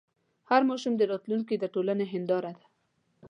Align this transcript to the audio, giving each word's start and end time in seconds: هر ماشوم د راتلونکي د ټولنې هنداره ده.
هر 0.49 0.61
ماشوم 0.69 0.93
د 0.97 1.01
راتلونکي 1.11 1.55
د 1.59 1.65
ټولنې 1.73 2.05
هنداره 2.13 2.51
ده. 2.59 2.65